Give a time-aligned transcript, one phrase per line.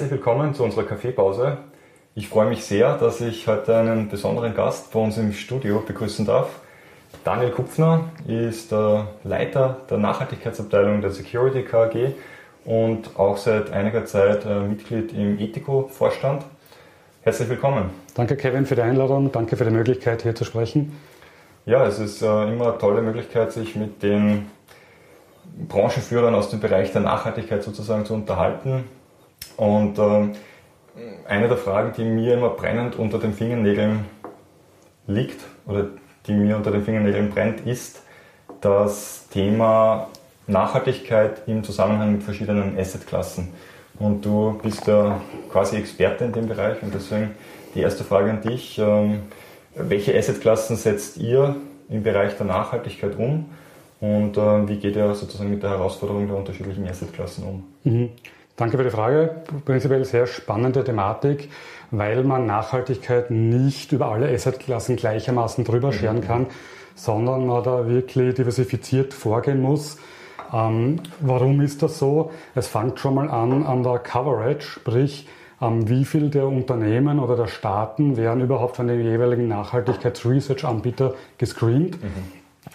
[0.00, 1.58] Herzlich willkommen zu unserer Kaffeepause.
[2.14, 6.24] Ich freue mich sehr, dass ich heute einen besonderen Gast bei uns im Studio begrüßen
[6.24, 6.48] darf.
[7.22, 12.12] Daniel Kupfner ist der Leiter der Nachhaltigkeitsabteilung der Security KG
[12.64, 16.46] und auch seit einiger Zeit äh, Mitglied im Ethico-Vorstand.
[17.20, 17.90] Herzlich willkommen.
[18.14, 20.96] Danke Kevin für die Einladung, danke für die Möglichkeit hier zu sprechen.
[21.66, 24.46] Ja, es ist äh, immer eine tolle Möglichkeit, sich mit den
[25.68, 28.84] Branchenführern aus dem Bereich der Nachhaltigkeit sozusagen zu unterhalten.
[29.60, 30.32] Und ähm,
[31.28, 34.06] eine der Fragen, die mir immer brennend unter den Fingernägeln
[35.06, 35.88] liegt oder
[36.26, 38.02] die mir unter den Fingernägeln brennt, ist
[38.62, 40.08] das Thema
[40.46, 43.48] Nachhaltigkeit im Zusammenhang mit verschiedenen Assetklassen.
[43.98, 45.20] Und du bist ja
[45.52, 47.32] quasi Experte in dem Bereich und deswegen
[47.74, 48.78] die erste Frage an dich.
[48.78, 49.24] Ähm,
[49.74, 51.54] welche Assetklassen setzt ihr
[51.90, 53.44] im Bereich der Nachhaltigkeit um
[54.00, 57.64] und äh, wie geht ihr sozusagen mit der Herausforderung der unterschiedlichen Assetklassen um?
[57.84, 58.08] Mhm.
[58.60, 59.36] Danke für die Frage.
[59.64, 61.48] Prinzipiell sehr spannende Thematik,
[61.90, 65.92] weil man Nachhaltigkeit nicht über alle Assetklassen gleichermaßen drüber mhm.
[65.94, 66.46] scheren kann,
[66.94, 69.96] sondern man da wirklich diversifiziert vorgehen muss.
[70.52, 72.32] Ähm, warum ist das so?
[72.54, 75.26] Es fängt schon mal an an der Coverage, sprich,
[75.62, 81.96] ähm, wie viel der Unternehmen oder der Staaten werden überhaupt von den jeweiligen Nachhaltigkeits-Research-Anbieter gescreent.
[82.04, 82.08] Mhm.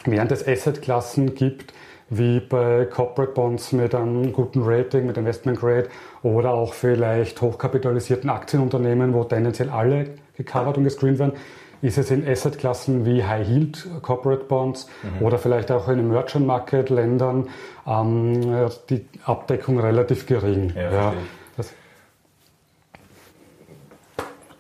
[0.06, 1.76] Während es Assetklassen gibt,
[2.10, 5.90] wie bei Corporate Bonds mit einem guten Rating, mit Investment Grade
[6.24, 11.34] oder auch vielleicht hochkapitalisierten Aktienunternehmen, wo tendenziell alle gecovert und gescreent werden,
[11.82, 15.26] ist es in Assetklassen wie High Yield Corporate Bonds mhm.
[15.26, 17.50] oder vielleicht auch in Emerging Market Ländern
[17.86, 20.74] ähm, die Abdeckung relativ gering.
[20.76, 21.14] Ja, ja.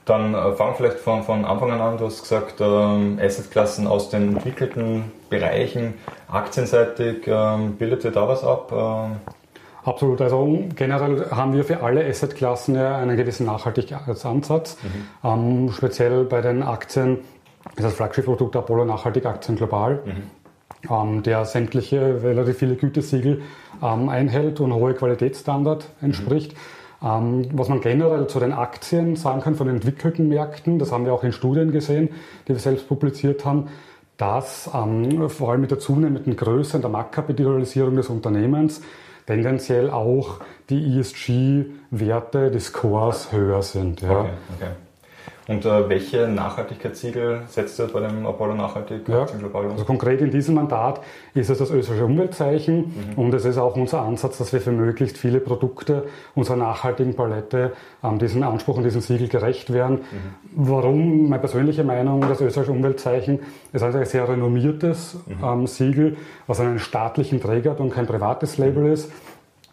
[0.06, 4.36] Dann äh, fang vielleicht von, von Anfang an Du hast gesagt, ähm, Assetklassen aus den
[4.36, 5.96] entwickelten Bereichen,
[6.32, 8.72] aktienseitig, ähm, bildet ihr da was ab?
[8.72, 9.16] Ähm?
[9.84, 10.22] Absolut.
[10.22, 14.78] Also generell haben wir für alle Assetklassen ja einen gewissen Nachhaltigkeitsansatz.
[14.84, 15.30] Mhm.
[15.30, 17.20] Ähm, speziell bei den Aktien
[17.76, 20.92] ist das Flaggschiff-Produkt Apollo Nachhaltig Aktien Global, mhm.
[20.92, 23.42] ähm, der sämtliche relativ viele Gütesiegel
[23.82, 26.54] ähm, einhält und hohe Qualitätsstandard entspricht.
[26.54, 26.58] Mhm.
[27.04, 31.14] Ähm, was man generell zu den Aktien sagen kann von entwickelten Märkten, das haben wir
[31.14, 32.10] auch in Studien gesehen,
[32.48, 33.68] die wir selbst publiziert haben,
[34.18, 38.82] dass ähm, vor allem mit der zunehmenden Größe und der Marktkapitalisierung des Unternehmens
[39.28, 40.40] tendenziell auch
[40.70, 44.02] die ESG-Werte des Scores höher sind.
[44.02, 44.20] Ja.
[44.20, 44.72] Okay, okay.
[45.48, 49.28] Und äh, welche Nachhaltigkeitssiegel setzt ihr bei dem Apollo Nachhaltig ja,
[49.72, 51.02] Also konkret in diesem Mandat
[51.36, 53.14] ist es das österreichische Umweltzeichen mhm.
[53.16, 57.74] und es ist auch unser Ansatz, dass wir für möglichst viele Produkte unserer nachhaltigen Palette
[58.04, 59.98] ähm, diesen Anspruch und diesem Siegel gerecht werden.
[59.98, 60.36] Mhm.
[60.56, 61.30] Warum?
[61.30, 63.40] Meine persönliche Meinung, das österreichische Umweltzeichen
[63.72, 65.44] ist also ein sehr renommiertes mhm.
[65.44, 66.18] ähm, Siegel,
[66.48, 68.94] was einen staatlichen Träger hat und kein privates Label mhm.
[68.94, 69.12] ist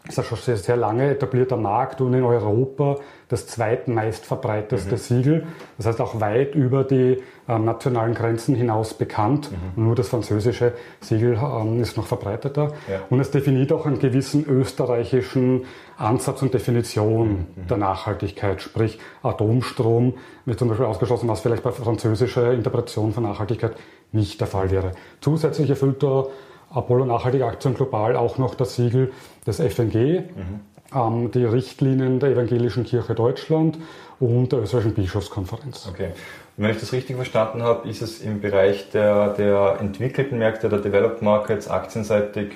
[0.07, 2.97] ist ja schon sehr, sehr lange etablierter Markt und in Europa
[3.29, 4.97] das zweitmeist verbreiteste mhm.
[4.97, 5.47] Siegel.
[5.77, 9.49] Das heißt auch weit über die äh, nationalen Grenzen hinaus bekannt.
[9.51, 9.85] Mhm.
[9.85, 12.73] Nur das französische Siegel ähm, ist noch verbreiteter.
[12.89, 12.99] Ja.
[13.09, 15.65] Und es definiert auch einen gewissen österreichischen
[15.97, 17.67] Ansatz und Definition mhm.
[17.69, 18.61] der Nachhaltigkeit.
[18.61, 20.15] Sprich Atomstrom
[20.45, 23.77] wird zum Beispiel ausgeschlossen, was vielleicht bei französischer Interpretation von Nachhaltigkeit
[24.11, 24.91] nicht der Fall wäre.
[25.21, 26.27] Zusätzlich erfüllt er
[26.73, 29.11] Apollo Nachhaltige Aktien global auch noch das Siegel
[29.45, 30.59] des FNG, mhm.
[30.95, 33.77] ähm, die Richtlinien der Evangelischen Kirche Deutschland
[34.19, 35.87] und der Österreichischen Bischofskonferenz.
[35.89, 36.11] Okay.
[36.57, 40.69] Und wenn ich das richtig verstanden habe, ist es im Bereich der, der entwickelten Märkte,
[40.69, 42.53] der Developed Markets, aktienseitig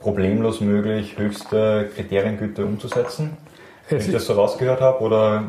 [0.00, 3.36] problemlos möglich, höchste Kriteriengüte umzusetzen?
[3.88, 5.44] Wenn ich das so rausgehört habe, oder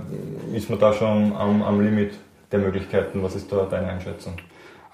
[0.53, 2.13] ist man da schon am, am Limit
[2.51, 3.21] der Möglichkeiten?
[3.21, 4.35] Was ist da deine Einschätzung?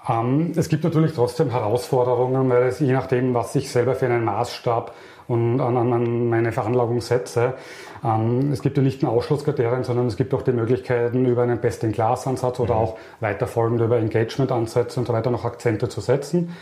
[0.08, 4.24] Ähm, es gibt natürlich trotzdem Herausforderungen, weil es je nachdem, was ich selber für einen
[4.24, 4.94] Maßstab
[5.28, 7.54] und an, an meine Veranlagung setze.
[8.04, 11.58] Ähm, es gibt ja nicht nur Ausschlusskriterien, sondern es gibt auch die Möglichkeiten, über einen
[11.58, 12.80] Best-in-Class-Ansatz oder mhm.
[12.80, 16.54] auch weiterfolgend über Engagement-Ansätze und so weiter noch Akzente zu setzen.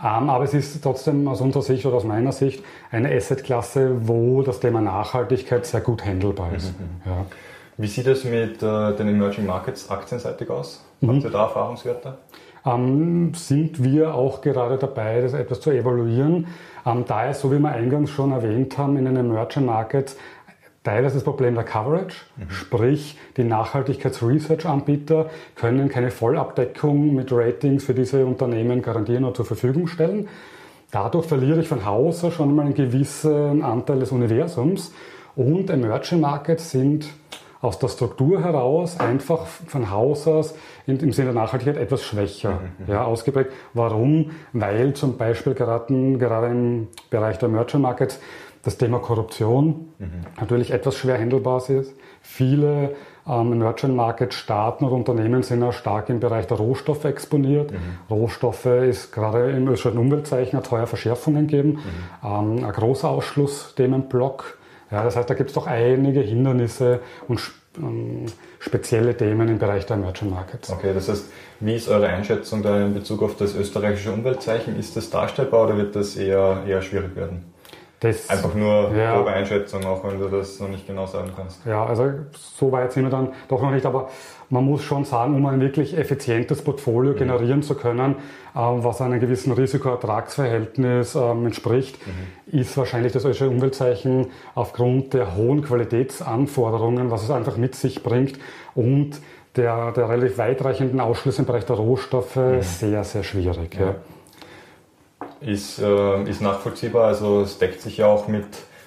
[0.00, 4.42] Ähm, aber es ist trotzdem aus unserer Sicht oder aus meiner Sicht eine Asset-Klasse, wo
[4.42, 6.78] das Thema Nachhaltigkeit sehr gut handelbar ist.
[6.78, 6.84] Mhm.
[6.84, 7.18] mhm.
[7.18, 7.26] Ja.
[7.76, 10.84] Wie sieht es mit äh, den Emerging Markets aktienseitig aus?
[11.00, 11.08] Mhm.
[11.08, 12.18] Habt ihr da Erfahrungswerte?
[12.64, 16.46] Ähm, sind wir auch gerade dabei, das etwas zu evaluieren.
[16.86, 20.16] Ähm, da ist, so wie wir eingangs schon erwähnt haben, in den Emerging Markets
[20.82, 22.50] teilweise das Problem der Coverage, mhm.
[22.50, 29.86] sprich die Nachhaltigkeits-Research-Anbieter können keine Vollabdeckung mit Ratings für diese Unternehmen garantieren oder zur Verfügung
[29.86, 30.28] stellen.
[30.90, 34.92] Dadurch verliere ich von Hause schon mal einen gewissen Anteil des Universums
[35.34, 37.08] und Emerging Markets sind
[37.64, 40.54] aus der Struktur heraus einfach von Haus aus
[40.86, 42.92] in, im Sinne der Nachhaltigkeit etwas schwächer mhm.
[42.92, 43.52] ja, ausgeprägt.
[43.72, 44.32] Warum?
[44.52, 48.20] Weil zum Beispiel gerade, gerade im Bereich der Merchant Markets
[48.62, 50.08] das Thema Korruption mhm.
[50.38, 51.94] natürlich etwas schwer handelbar ist.
[52.20, 52.94] Viele
[53.26, 57.72] ähm, Merchant Market Staaten und Unternehmen sind ja stark im Bereich der Rohstoffe exponiert.
[57.72, 57.78] Mhm.
[58.10, 61.78] Rohstoffe ist gerade im österreichischen Umweltzeichen hat heuer Verschärfungen gegeben,
[62.22, 62.58] mhm.
[62.58, 64.58] ähm, ein großer Ausschlussthemenblock.
[64.94, 67.40] Ja, das heißt, da gibt es doch einige Hindernisse und
[67.78, 68.26] ähm,
[68.60, 70.70] spezielle Themen im Bereich der Merchant Markets.
[70.70, 71.24] Okay, das heißt,
[71.58, 74.78] wie ist eure Einschätzung da in Bezug auf das österreichische Umweltzeichen?
[74.78, 77.44] Ist das darstellbar oder wird das eher, eher schwierig werden?
[78.04, 81.64] Das, Einfach nur ja, grobe Einschätzung, auch wenn du das noch nicht genau sagen kannst.
[81.64, 84.10] Ja, also so weit sind wir dann doch noch nicht, aber
[84.50, 87.16] man muss schon sagen, um ein wirklich effizientes Portfolio mhm.
[87.16, 88.16] generieren zu können,
[88.54, 92.60] äh, was einem gewissen Risiko-Ertragsverhältnis ähm, entspricht, mhm.
[92.60, 98.38] ist wahrscheinlich das österreichische Umweltzeichen aufgrund der hohen Qualitätsanforderungen, was es einfach mit sich bringt
[98.74, 99.12] und
[99.56, 102.60] der, der relativ weitreichenden Ausschlüsse im Bereich der Rohstoffe mhm.
[102.60, 103.76] sehr, sehr schwierig.
[103.76, 103.86] Ja.
[103.86, 103.94] Ja
[105.46, 107.06] ist, äh, ist nachvollziehbar.
[107.06, 108.44] Also es deckt sich ja auch mit,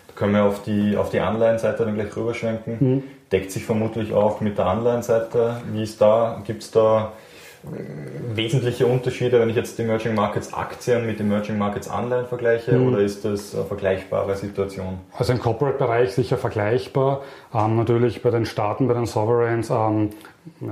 [0.08, 3.04] da können wir auf die, auf die Anleihenseite dann gleich rüberschwenken, mhm.
[3.32, 5.62] deckt sich vermutlich auch mit der Anleihenseite.
[5.72, 7.14] Wie ist da, gibt es da
[8.34, 12.74] wesentliche Unterschiede, wenn ich jetzt die Emerging Markets Aktien mit den Emerging Markets Anleihen vergleiche
[12.74, 12.88] mhm.
[12.88, 15.00] oder ist das eine vergleichbare Situation?
[15.18, 17.22] Also im Corporate-Bereich sicher vergleichbar.
[17.54, 20.12] Ähm, natürlich bei den Staaten, bei den Sovereigns ähm,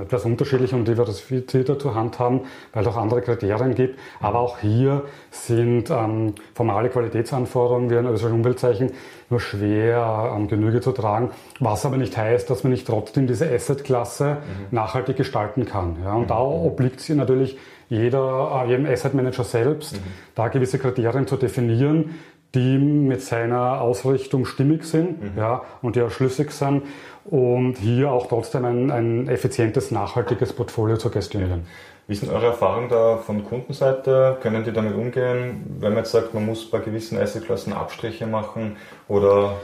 [0.00, 2.40] etwas unterschiedlich und diversifizierter zu handhaben,
[2.72, 3.98] weil es auch andere Kriterien gibt.
[4.20, 8.92] Aber auch hier sind ähm, formale Qualitätsanforderungen wie ein österreichisches Umweltzeichen
[9.28, 13.50] nur schwer ähm, Genüge zu tragen, was aber nicht heißt, dass man nicht trotzdem diese
[13.50, 14.66] Asset-Klasse mhm.
[14.70, 15.96] nachhaltig gestalten kann.
[16.02, 16.14] Ja?
[16.14, 16.28] Und mhm.
[16.28, 17.58] da obliegt es natürlich
[17.88, 20.12] jeder, äh, jedem Asset Manager selbst, mhm.
[20.34, 22.16] da gewisse Kriterien zu definieren,
[22.56, 25.38] die mit seiner Ausrichtung stimmig sind mhm.
[25.38, 26.82] ja, und die auch schlüssig sind
[27.24, 31.66] und hier auch trotzdem ein, ein effizientes, nachhaltiges Portfolio zu gestionieren.
[32.08, 34.38] Wie sind eure Erfahrungen da von Kundenseite?
[34.40, 38.76] Können die damit umgehen, wenn man jetzt sagt, man muss bei gewissen Assetklassen Abstriche machen
[39.08, 39.54] oder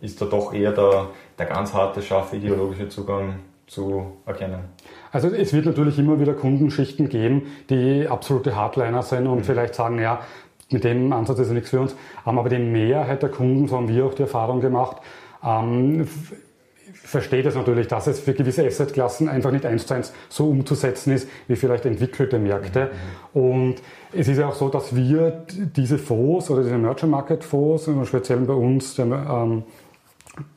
[0.00, 1.06] ist da doch eher der,
[1.38, 3.36] der ganz harte, scharfe ideologische Zugang
[3.68, 4.64] zu erkennen?
[5.12, 9.44] Also es wird natürlich immer wieder Kundenschichten geben, die absolute Hardliner sind und mhm.
[9.44, 10.20] vielleicht sagen, ja,
[10.70, 11.94] mit dem Ansatz ist nichts für uns.
[12.24, 14.98] Aber die Mehrheit der Kunden, so haben wir auch die Erfahrung gemacht,
[15.44, 16.06] ähm,
[16.92, 21.12] versteht es natürlich, dass es für gewisse Assetklassen einfach nicht eins zu eins so umzusetzen
[21.12, 22.90] ist, wie vielleicht entwickelte Märkte.
[23.32, 23.76] Und
[24.12, 28.38] es ist ja auch so, dass wir diese Fonds oder diese Merchant Market Fonds, speziell
[28.38, 29.64] bei uns, der, ähm,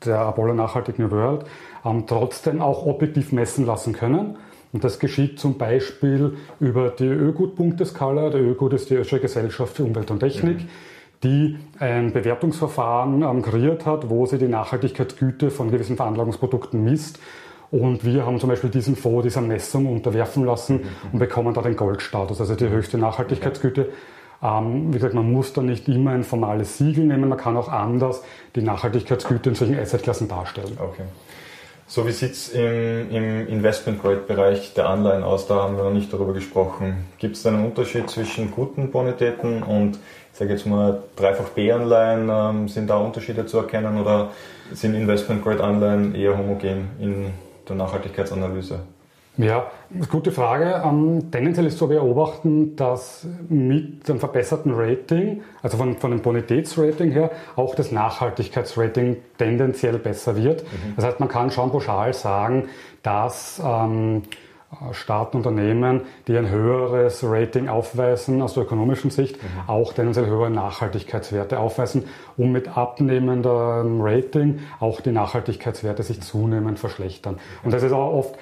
[0.05, 1.45] der Apollo Nachhaltig New World,
[1.85, 4.37] ähm, trotzdem auch objektiv messen lassen können.
[4.73, 8.29] Und das geschieht zum Beispiel über die Ögut-Punkteskala.
[8.31, 10.63] Der Ögut ist die Österreichische Gesellschaft für Umwelt und Technik.
[10.63, 10.69] Mhm
[11.23, 17.19] die ein Bewertungsverfahren ähm, kreiert hat, wo sie die Nachhaltigkeitsgüte von gewissen Veranlagungsprodukten misst.
[17.71, 20.81] Und wir haben zum Beispiel diesen Fonds dieser Messung unterwerfen lassen
[21.11, 23.89] und bekommen da den Goldstatus, also die höchste Nachhaltigkeitsgüte.
[24.43, 27.69] Ähm, wie gesagt, man muss da nicht immer ein formales Siegel nehmen, man kann auch
[27.69, 28.21] anders
[28.55, 30.77] die Nachhaltigkeitsgüte in solchen Assetklassen darstellen.
[30.77, 31.03] Okay.
[31.85, 35.47] So, wie sieht es im, im Investment-Grade-Bereich der Anleihen aus?
[35.47, 37.05] Da haben wir noch nicht darüber gesprochen.
[37.17, 39.99] Gibt es einen Unterschied zwischen guten Bonitäten und,
[40.31, 42.29] ich sage jetzt mal, dreifach B-Anleihen?
[42.31, 44.31] Ähm, sind da Unterschiede zu erkennen oder
[44.71, 47.31] sind Investment-Grade-Anleihen eher homogen in
[47.67, 48.79] der Nachhaltigkeitsanalyse?
[49.37, 49.71] Ja,
[50.11, 50.83] gute Frage.
[50.85, 57.09] Ähm, tendenziell ist zu beobachten, dass mit dem verbesserten Rating, also von, von dem Bonitätsrating
[57.11, 60.63] her, auch das Nachhaltigkeitsrating tendenziell besser wird.
[60.63, 60.93] Mhm.
[60.97, 62.69] Das heißt, man kann schon pauschal sagen,
[63.01, 64.21] dass ähm,
[64.91, 69.47] Staaten, Unternehmen, die ein höheres Rating aufweisen aus der ökonomischen Sicht, mhm.
[69.67, 72.05] auch tendenziell höhere Nachhaltigkeitswerte aufweisen,
[72.37, 77.39] um mit abnehmendem Rating auch die Nachhaltigkeitswerte sich zunehmend verschlechtern.
[77.63, 78.35] Und das ist auch oft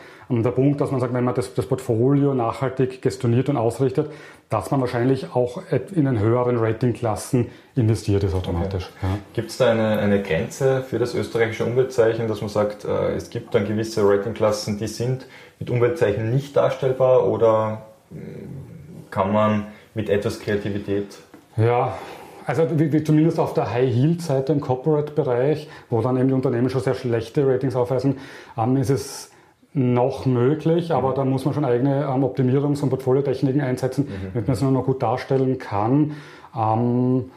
[0.43, 4.11] der Punkt, dass man sagt, wenn man das, das Portfolio nachhaltig gestioniert und ausrichtet,
[4.49, 5.61] dass man wahrscheinlich auch
[5.93, 8.89] in den höheren Ratingklassen investiert ist automatisch.
[8.97, 9.07] Okay.
[9.07, 9.17] Ja.
[9.33, 13.29] Gibt es da eine, eine Grenze für das österreichische Umweltzeichen, dass man sagt, äh, es
[13.29, 15.25] gibt dann gewisse Ratingklassen, die sind
[15.59, 21.17] mit Umweltzeichen nicht darstellbar oder mm, kann man mit etwas Kreativität
[21.57, 21.97] ja,
[22.45, 26.81] also wie, wie zumindest auf der High-Yield-Seite im Corporate-Bereich, wo dann eben die Unternehmen schon
[26.81, 28.17] sehr schlechte Ratings aufweisen,
[28.57, 29.30] ähm, ist es
[29.73, 31.15] noch möglich, aber mhm.
[31.15, 34.27] da muss man schon eigene ähm, Optimierungs- und Portfoliotechniken einsetzen, mhm.
[34.33, 36.15] damit man es nur noch gut darstellen kann.
[36.55, 37.31] Ähm,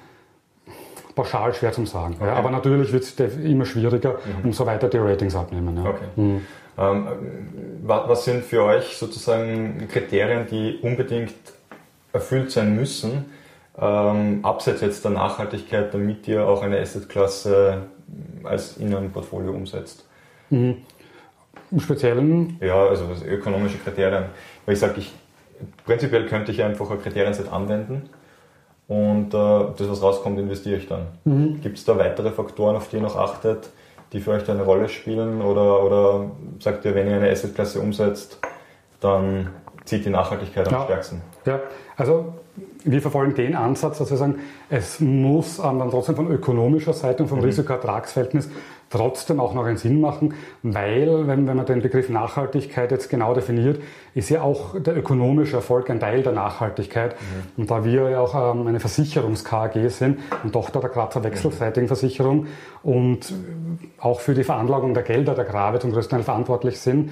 [1.15, 2.17] pauschal schwer zu sagen.
[2.19, 2.27] Okay.
[2.27, 4.47] Ja, aber natürlich wird es immer schwieriger, mhm.
[4.47, 5.77] umso weiter die Ratings abnehmen.
[5.77, 5.91] Ja.
[5.91, 6.05] Okay.
[6.17, 6.41] Mhm.
[6.77, 7.07] Ähm,
[7.85, 11.35] was sind für euch sozusagen Kriterien, die unbedingt
[12.13, 13.27] erfüllt sein müssen,
[13.79, 17.83] ähm, abseits jetzt der Nachhaltigkeit, damit ihr auch eine Assetklasse
[18.43, 20.05] als in ein Portfolio umsetzt?
[20.51, 20.79] Mhm.
[21.75, 22.57] Im Speziellen?
[22.61, 24.27] Ja, also ökonomische Kriterien.
[24.65, 25.13] Weil ich sage, ich,
[25.85, 28.09] prinzipiell könnte ich einfach ein Kriterienset anwenden
[28.87, 29.39] und äh,
[29.77, 31.07] das, was rauskommt, investiere ich dann.
[31.25, 31.61] Mhm.
[31.61, 33.71] Gibt es da weitere Faktoren, auf die ihr noch achtet,
[34.13, 35.43] die für euch da eine Rolle spielen?
[35.43, 38.39] Oder, oder sagt ihr, wenn ihr eine Assetklasse umsetzt,
[39.01, 39.51] dann
[39.85, 40.85] zieht die Nachhaltigkeit am ja.
[40.85, 41.23] stärksten?
[41.45, 41.59] Ja,
[41.97, 42.35] also
[42.85, 44.37] wir verfolgen den Ansatz, dass wir sagen,
[44.69, 47.47] es muss ähm, dann trotzdem von ökonomischer Seite und vom mhm.
[47.47, 48.51] Risiko-Ertragsverhältnis
[48.91, 53.35] trotzdem auch noch einen Sinn machen, weil, wenn, wenn man den Begriff Nachhaltigkeit jetzt genau
[53.35, 53.81] definiert,
[54.15, 57.15] ist ja auch der ökonomische Erfolg ein Teil der Nachhaltigkeit.
[57.15, 57.63] Mhm.
[57.63, 62.47] Und da wir ja auch ähm, eine Versicherungs-KAG sind und Tochter der Grazer wechselseitigen Versicherung
[62.83, 63.35] und
[63.99, 67.11] auch für die Veranlagung der Gelder der Grave zum größten Teil verantwortlich sind,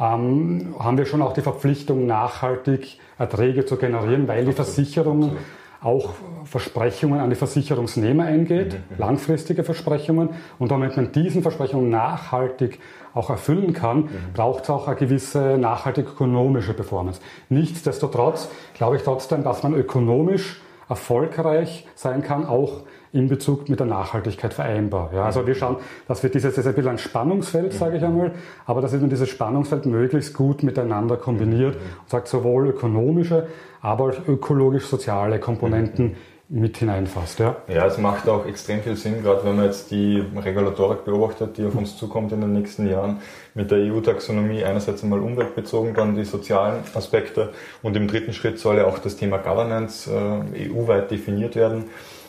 [0.00, 5.36] ähm, haben wir schon auch die Verpflichtung, nachhaltig Erträge zu generieren, weil die Versicherung
[5.82, 6.10] auch
[6.44, 8.98] Versprechungen an die Versicherungsnehmer eingeht, mhm.
[8.98, 10.30] langfristige Versprechungen.
[10.58, 12.80] Und damit man diesen Versprechungen nachhaltig
[13.14, 14.08] auch erfüllen kann, mhm.
[14.34, 17.20] braucht es auch eine gewisse nachhaltig ökonomische Performance.
[17.48, 23.86] Nichtsdestotrotz glaube ich trotzdem, dass man ökonomisch erfolgreich sein kann, auch in Bezug mit der
[23.86, 25.10] Nachhaltigkeit vereinbar.
[25.12, 25.76] Ja, also wir schauen,
[26.06, 28.32] dass wir dieses, das ist ein bisschen ein Spannungsfeld, sage ich einmal,
[28.66, 33.48] aber dass man dieses Spannungsfeld möglichst gut miteinander kombiniert und sagt sowohl ökonomische,
[33.80, 36.16] aber auch ökologisch-soziale Komponenten
[36.52, 37.38] mit hineinfasst.
[37.38, 37.56] Ja.
[37.68, 41.64] ja, es macht auch extrem viel Sinn, gerade wenn man jetzt die Regulatorik beobachtet, die
[41.64, 43.18] auf uns zukommt in den nächsten Jahren,
[43.54, 47.50] mit der EU-Taxonomie einerseits einmal umweltbezogen, dann die sozialen Aspekte
[47.82, 51.84] und im dritten Schritt soll ja auch das Thema Governance äh, EU-weit definiert werden.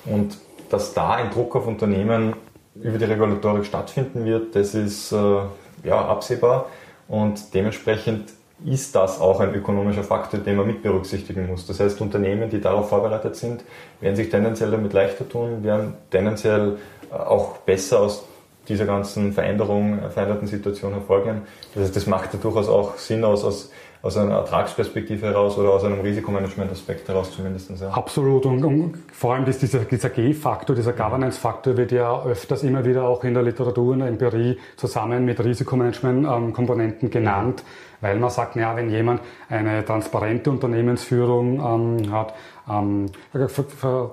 [0.05, 0.37] Und
[0.71, 2.33] dass da ein Druck auf Unternehmen
[2.75, 5.39] über die Regulatorik stattfinden wird, das ist äh,
[5.83, 6.67] ja, absehbar
[7.07, 8.29] und dementsprechend
[8.65, 11.65] ist das auch ein ökonomischer Faktor, den man mit berücksichtigen muss.
[11.65, 13.63] Das heißt, Unternehmen, die darauf vorbereitet sind,
[13.99, 16.77] werden sich tendenziell damit leichter tun, werden tendenziell
[17.11, 18.25] äh, auch besser aus
[18.67, 21.41] dieser ganzen Veränderung, veränderten Situation hervorgehen.
[21.73, 23.71] Das heißt, das macht ja durchaus auch Sinn aus, aus
[24.03, 27.69] aus einer Ertragsperspektive heraus oder aus einem Risikomanagement-Aspekt heraus zumindest.
[27.79, 27.89] Ja.
[27.89, 33.03] Absolut und, und vor allem dieser, dieser G-Faktor, dieser Governance-Faktor wird ja öfters immer wieder
[33.07, 37.63] auch in der Literatur, in der Empirie zusammen mit Risikomanagement-Komponenten genannt,
[38.01, 42.33] weil man sagt, ja, wenn jemand eine transparente Unternehmensführung ähm, hat,
[42.69, 43.05] ähm,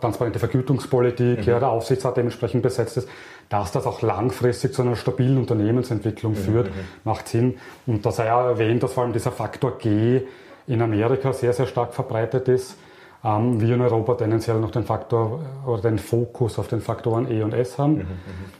[0.00, 1.44] transparente Vergütungspolitik, mhm.
[1.44, 3.08] ja, der Aufsichtsrat dementsprechend besetzt ist,
[3.48, 6.80] dass das auch langfristig zu einer stabilen Unternehmensentwicklung mhm, führt, mhm.
[7.04, 7.58] macht Sinn.
[7.86, 10.22] Und da sei ja erwähnt, dass vor allem dieser Faktor G
[10.66, 12.76] in Amerika sehr, sehr stark verbreitet ist.
[13.24, 17.42] Ähm, wir in Europa tendenziell noch den Faktor oder den Fokus auf den Faktoren E
[17.42, 17.94] und S haben.
[17.94, 18.06] Mhm, mhm.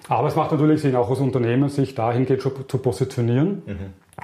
[0.09, 3.63] Aber es macht natürlich Sinn, auch aus Unternehmen sich dahingehend zu positionieren.
[3.67, 3.77] Mhm.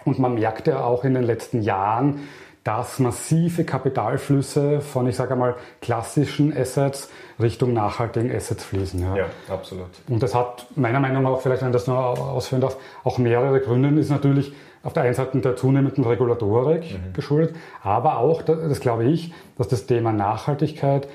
[0.05, 2.21] Und man merkt ja auch in den letzten Jahren,
[2.65, 9.01] dass massive Kapitalflüsse von, ich sage einmal, klassischen Assets Richtung nachhaltigen Assets fließen.
[9.01, 9.17] Ja.
[9.17, 9.89] ja, absolut.
[10.09, 13.61] Und das hat meiner Meinung nach, vielleicht wenn ich das noch ausführen darf, auch mehrere
[13.61, 14.01] Gründe.
[14.01, 17.13] Ist natürlich auf der einen Seite der zunehmenden Regulatorik mhm.
[17.13, 21.09] geschuldet, aber auch, das glaube ich, dass das Thema Nachhaltigkeit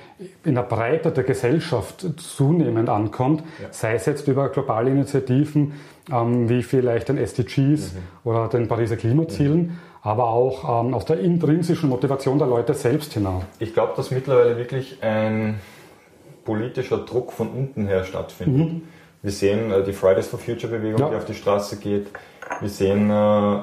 [0.43, 3.67] in der Breite der Gesellschaft zunehmend ankommt, ja.
[3.71, 5.73] sei es jetzt über globale Initiativen
[6.11, 7.97] ähm, wie vielleicht den SDGs mhm.
[8.23, 13.13] oder den Pariser Klimazielen, mhm aber auch ähm, aus der intrinsischen Motivation der Leute selbst
[13.13, 13.43] hinaus.
[13.59, 15.59] Ich glaube, dass mittlerweile wirklich ein
[16.45, 18.73] politischer Druck von unten her stattfindet.
[18.73, 18.81] Mhm.
[19.21, 21.09] Wir sehen äh, die Fridays for Future Bewegung, ja.
[21.09, 22.07] die auf die Straße geht.
[22.61, 23.59] Wir sehen äh,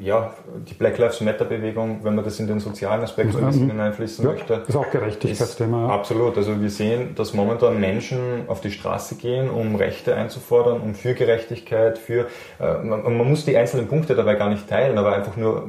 [0.00, 0.32] ja,
[0.68, 3.70] die Black Lives Matter Bewegung, wenn man das in den sozialen Aspekt so ein bisschen
[3.70, 4.58] hineinfließen ja, möchte.
[4.58, 5.88] Das ist auch Gerechtigkeitsthema.
[5.88, 5.94] Ja.
[5.94, 6.36] Absolut.
[6.36, 11.14] Also wir sehen, dass momentan Menschen auf die Straße gehen, um Rechte einzufordern, um für
[11.14, 12.26] Gerechtigkeit, für,
[12.60, 15.66] äh, man, man, muss die einzelnen Punkte dabei gar nicht teilen, aber einfach nur,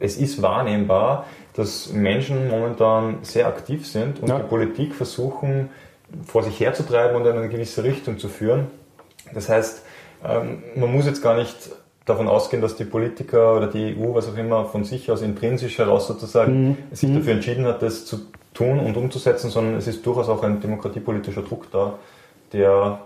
[0.00, 4.38] es ist wahrnehmbar, dass Menschen momentan sehr aktiv sind und ja.
[4.38, 5.70] die Politik versuchen,
[6.26, 8.66] vor sich herzutreiben und in eine gewisse Richtung zu führen.
[9.32, 9.82] Das heißt,
[10.24, 11.56] ähm, man muss jetzt gar nicht
[12.04, 15.78] davon ausgehen, dass die Politiker oder die EU, was auch immer, von sich aus intrinsisch
[15.78, 16.76] heraus sozusagen mhm.
[16.90, 17.16] sich mhm.
[17.16, 18.20] dafür entschieden hat, das zu
[18.54, 21.98] tun und umzusetzen, sondern es ist durchaus auch ein demokratiepolitischer Druck da,
[22.52, 23.00] der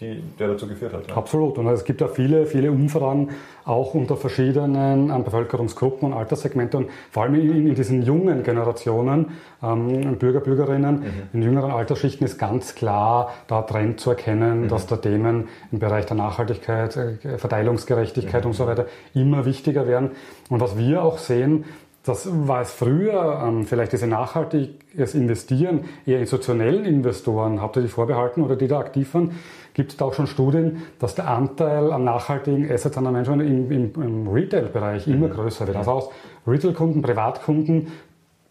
[0.00, 1.08] die, der dazu geführt hat.
[1.08, 1.16] Ja.
[1.16, 1.56] Absolut.
[1.56, 3.30] Und es gibt ja viele, viele Umfragen
[3.64, 9.32] auch unter verschiedenen ähm, Bevölkerungsgruppen und Alterssegmenten und vor allem in, in diesen jungen Generationen,
[9.62, 11.04] ähm, Bürger, Bürgerinnen, mhm.
[11.32, 14.68] in jüngeren Altersschichten ist ganz klar da Trend zu erkennen, mhm.
[14.68, 18.50] dass da Themen im Bereich der Nachhaltigkeit, äh, Verteilungsgerechtigkeit mhm.
[18.50, 20.10] und so weiter immer wichtiger werden.
[20.50, 21.64] Und was wir auch sehen,
[22.06, 28.54] das war es früher, ähm, vielleicht diese nachhaltiges Investieren eher institutionellen Investoren hauptsächlich vorbehalten oder
[28.54, 29.32] die da aktiv waren
[29.76, 33.40] gibt es da auch schon Studien, dass der Anteil an nachhaltigen Assets an der Menschen
[33.40, 35.32] im, im, im Retail-Bereich immer mhm.
[35.32, 35.76] größer wird.
[35.76, 36.08] Also aus
[36.46, 37.92] Retail-Kunden, Privatkunden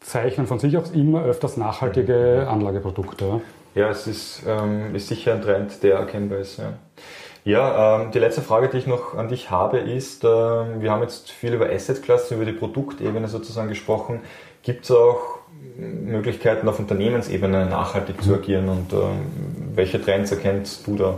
[0.01, 2.53] zeichnen von sich aus immer öfters nachhaltige mhm.
[2.53, 3.41] Anlageprodukte.
[3.73, 6.57] Ja, es ist, ähm, ist sicher ein Trend, der erkennbar ist.
[6.57, 6.73] Ja.
[7.43, 11.01] Ja, ähm, die letzte Frage, die ich noch an dich habe, ist, äh, wir haben
[11.01, 14.21] jetzt viel über Asset Klassen, über die Produktebene sozusagen gesprochen.
[14.65, 15.19] Gibt es auch
[15.77, 18.97] Möglichkeiten auf Unternehmensebene nachhaltig zu agieren und äh,
[19.75, 21.17] welche Trends erkennst du da?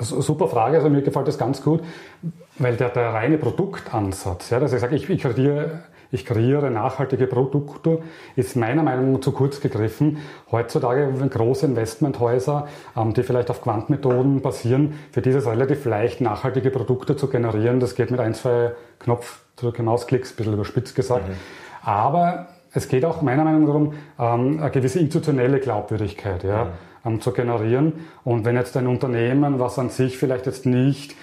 [0.00, 1.82] Super Frage, also mir gefällt das ganz gut,
[2.58, 7.26] weil der, der reine Produktansatz, ja, dass ich sage, ich, ich kreiere ich kreiere nachhaltige
[7.26, 8.00] Produkte,
[8.34, 10.18] ist meiner Meinung nach zu kurz gegriffen.
[10.50, 17.16] Heutzutage große Investmenthäuser, ähm, die vielleicht auf Quantmethoden basieren, für dieses relativ leicht nachhaltige Produkte
[17.16, 17.78] zu generieren.
[17.78, 21.28] Das geht mit ein, zwei Knopfdrücken, Mausklicks, ein bisschen überspitzt gesagt.
[21.28, 21.34] Mhm.
[21.82, 22.48] Aber
[22.78, 26.70] es geht auch meiner Meinung nach darum, ähm, eine gewisse institutionelle Glaubwürdigkeit ja, mhm.
[27.04, 27.92] Ähm, zu generieren.
[28.24, 31.14] Und wenn jetzt ein Unternehmen, was an sich vielleicht jetzt nicht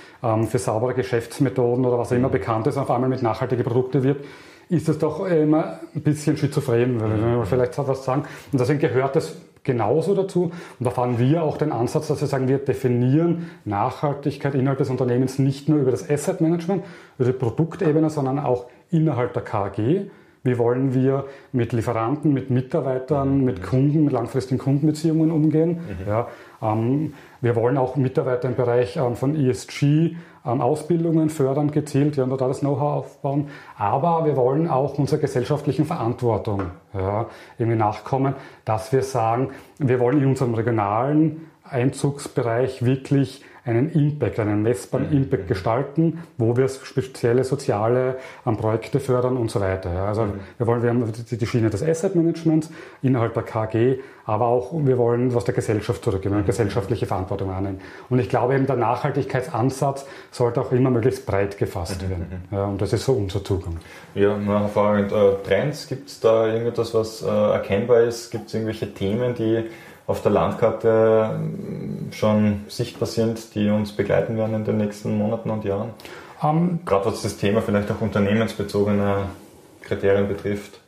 [0.48, 2.34] für saubere Geschäftsmethoden oder was auch immer mhm.
[2.34, 4.26] bekannt ist, auf einmal mit nachhaltigen Produkten wird,
[4.70, 7.46] ist das doch immer ein bisschen schizophren, wenn wir mhm.
[7.46, 8.24] vielleicht was sagen.
[8.52, 9.36] Und deswegen gehört das
[9.66, 10.52] genauso dazu.
[10.80, 14.90] Und da fahren wir auch den Ansatz, dass wir sagen, wir definieren Nachhaltigkeit innerhalb des
[14.90, 16.84] Unternehmens nicht nur über das Asset Management,
[17.18, 20.06] über die Produktebene, sondern auch innerhalb der KG.
[20.46, 23.46] Wie wollen wir mit Lieferanten, mit Mitarbeitern, mhm.
[23.46, 25.80] mit Kunden, mit langfristigen Kundenbeziehungen umgehen?
[25.80, 26.08] Mhm.
[26.08, 26.28] Ja,
[26.62, 32.26] ähm, wir wollen auch Mitarbeiter im Bereich ähm, von ESG ähm, Ausbildungen fördern, gezielt, ja,
[32.26, 33.48] und da das Know-how aufbauen.
[33.76, 37.26] Aber wir wollen auch unserer gesellschaftlichen Verantwortung ja,
[37.58, 38.36] irgendwie nachkommen,
[38.66, 39.50] dass wir sagen,
[39.80, 45.18] wir wollen in unserem regionalen Einzugsbereich wirklich einen Impact, einen messbaren mhm.
[45.18, 49.92] Impact gestalten, wo wir spezielle soziale ähm, Projekte fördern und so weiter.
[49.92, 50.06] Ja.
[50.06, 50.40] Also mhm.
[50.58, 52.70] wir wollen, wir haben die Schiene des Asset Managements
[53.02, 57.82] innerhalb der KG, aber auch wir wollen was der Gesellschaft zurückgeben, eine gesellschaftliche Verantwortung annehmen.
[58.10, 62.10] Und ich glaube eben der Nachhaltigkeitsansatz sollte auch immer möglichst breit gefasst mhm.
[62.10, 62.44] werden.
[62.52, 63.78] Ja, und das ist so unser Zugang.
[64.14, 65.12] Ja, hervorragend.
[65.12, 68.30] Äh, Trends, gibt es da irgendetwas, was äh, erkennbar ist?
[68.30, 69.64] Gibt es irgendwelche Themen, die
[70.08, 75.50] auf der Landkarte ähm, schon sichtbar sind, die uns begleiten werden in den nächsten Monaten
[75.50, 75.92] und Jahren?
[76.42, 79.30] Um, ähm, Gerade was das Thema vielleicht auch unternehmensbezogene
[79.82, 80.80] Kriterien betrifft.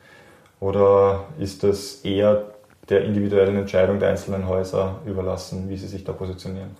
[0.59, 2.43] Oder ist das eher
[2.89, 6.75] der individuellen Entscheidung der einzelnen Häuser überlassen, wie sie sich da positionieren?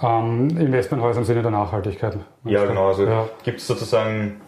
[0.00, 2.16] Ähm, Investmenthäuser im Sinne der Nachhaltigkeit.
[2.44, 2.88] Ja, genau.
[2.88, 3.28] Also ja.
[3.42, 4.40] gibt es sozusagen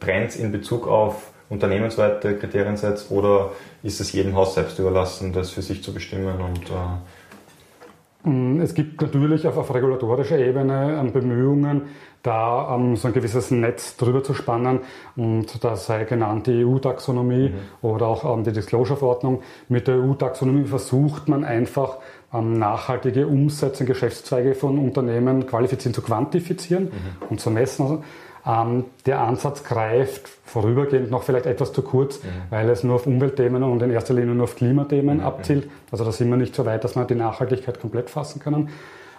[0.00, 3.50] Trends in Bezug auf unternehmensweite Kriterien setzt oder
[3.82, 8.72] ist es jedem Haus selbst überlassen, das für sich zu bestimmen und äh mm, es
[8.72, 11.82] gibt natürlich auf, auf regulatorischer Ebene ähm, Bemühungen,
[12.22, 14.80] da ähm, so ein gewisses Netz drüber zu spannen
[15.16, 17.54] und da sei genannt die EU-Taxonomie mhm.
[17.82, 19.42] oder auch ähm, die Disclosure-Verordnung.
[19.68, 21.96] Mit der EU-Taxonomie versucht man einfach
[22.32, 26.90] ähm, nachhaltige Umsätze in Geschäftszweige von Unternehmen qualifizieren zu quantifizieren mhm.
[27.28, 28.04] und zu messen.
[28.46, 32.28] Ähm, der Ansatz greift vorübergehend noch vielleicht etwas zu kurz, mhm.
[32.50, 35.24] weil es nur auf Umweltthemen und in erster Linie nur auf Klimathemen mhm.
[35.24, 35.70] abzielt.
[35.90, 38.70] Also da sind wir nicht so weit, dass wir die Nachhaltigkeit komplett fassen können.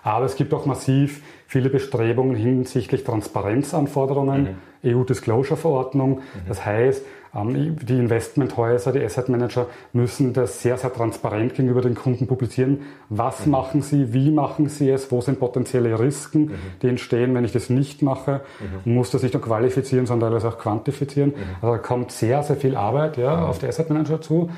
[0.04, 4.96] Aber es gibt auch massiv viele Bestrebungen hinsichtlich Transparenzanforderungen, mhm.
[4.96, 6.16] EU-Disclosure-Verordnung.
[6.16, 6.22] Mhm.
[6.48, 12.28] Das heißt, die Investmenthäuser, die Asset Manager müssen das sehr, sehr transparent gegenüber den Kunden
[12.28, 12.82] publizieren.
[13.08, 13.52] Was mhm.
[13.54, 14.14] machen sie?
[14.14, 15.12] Wie machen sie es?
[15.12, 16.52] Wo sind potenzielle Risiken, mhm.
[16.82, 18.42] die entstehen, wenn ich das nicht mache?
[18.86, 18.94] Mhm.
[18.96, 21.30] Muss das nicht nur qualifizieren, sondern teilweise auch quantifizieren.
[21.30, 21.56] Mhm.
[21.62, 23.44] Also da kommt sehr, sehr viel Arbeit ja, mhm.
[23.44, 24.50] auf die Asset Manager zu.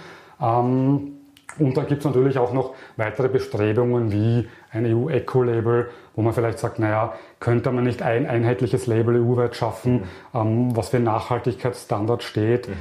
[0.42, 1.12] Ähm,
[1.60, 6.60] und dann gibt es natürlich auch noch weitere Bestrebungen wie ein EU-Eco-Label, wo man vielleicht
[6.60, 10.04] sagt, naja, könnte man nicht ein einheitliches Label EU-weit schaffen, mhm.
[10.34, 12.68] ähm, was für Nachhaltigkeitsstandard steht.
[12.68, 12.74] Mhm.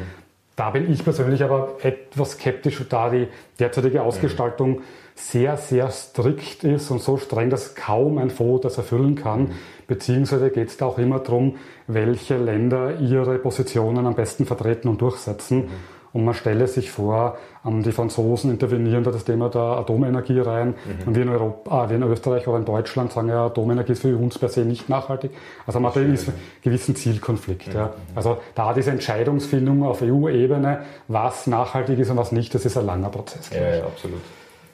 [0.57, 4.83] Da bin ich persönlich aber etwas skeptisch, da die derzeitige Ausgestaltung mhm.
[5.15, 9.41] sehr, sehr strikt ist und so streng, dass kaum ein Fonds das erfüllen kann.
[9.41, 9.51] Mhm.
[9.87, 11.57] Beziehungsweise geht es da auch immer darum,
[11.87, 15.69] welche Länder ihre Positionen am besten vertreten und durchsetzen.
[16.13, 20.69] Und man stelle sich vor, ähm, die Franzosen intervenieren da das Thema der Atomenergie rein.
[20.69, 21.07] Mhm.
[21.07, 24.03] Und wir in, Europa, äh, wir in Österreich oder in Deutschland sagen ja, Atomenergie ist
[24.03, 25.31] für uns per se nicht nachhaltig.
[25.67, 26.19] Also man hat einen
[26.63, 27.69] gewissen Zielkonflikt.
[27.69, 27.75] Mhm.
[27.75, 27.95] Ja.
[28.15, 32.87] Also da diese Entscheidungsfindung auf EU-Ebene, was nachhaltig ist und was nicht, das ist ein
[32.87, 33.51] langer Prozess.
[33.51, 34.21] Ja, ja, absolut.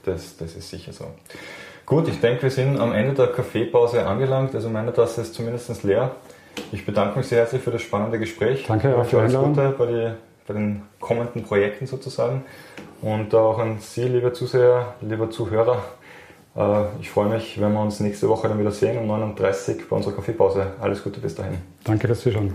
[0.05, 1.05] Das, das ist sicher so.
[1.87, 4.55] Gut, ich denke, wir sind am Ende der Kaffeepause angelangt.
[4.55, 6.11] Also meine Tasse ist zumindest leer.
[6.72, 8.64] Ich bedanke mich sehr herzlich für das spannende Gespräch.
[8.66, 10.11] Danke auch für alles Gute bei, die,
[10.48, 12.44] bei den kommenden Projekten sozusagen.
[13.02, 15.84] Und auch an Sie, liebe Zuseher, liebe Zuhörer.
[16.56, 19.82] Äh, ich freue mich, wenn wir uns nächste Woche dann wieder sehen um 9.30 Uhr
[19.90, 20.72] bei unserer Kaffeepause.
[20.80, 21.58] Alles Gute bis dahin.
[21.84, 22.54] Danke, Sie schon.